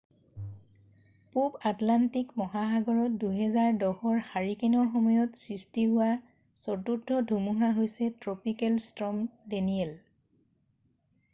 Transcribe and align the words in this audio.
পূৱ 1.33 1.57
আটলাণ্টিক 1.71 2.29
মহাসাগৰত 2.39 3.09
2010ৰ 3.33 4.23
হাৰিকেনৰ 4.29 4.87
সময়ত 4.95 5.41
সৃষ্টি 5.41 5.83
হোৱা 5.91 6.09
চতুৰ্থ 6.63 7.19
ধুমুহা 7.33 7.69
হৈছে 7.81 8.09
ট্ৰপিকেল 8.25 8.81
ষ্টৰ্ম 8.87 9.21
ডেনিয়েল 9.53 9.93